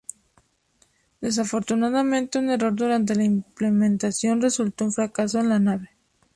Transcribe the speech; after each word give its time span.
Desafortunadamente, 1.21 2.39
un 2.39 2.49
error 2.49 2.73
durante 2.73 3.13
la 3.13 3.23
implementación 3.23 4.41
resultó 4.41 4.85
en 4.85 4.87
un 4.87 4.93
fracaso 4.93 5.37
de 5.37 5.43
la 5.43 5.59
nave. 5.59 5.91